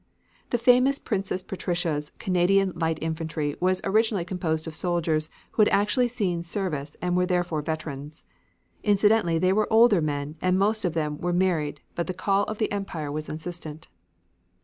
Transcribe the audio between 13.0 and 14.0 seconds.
was insistent.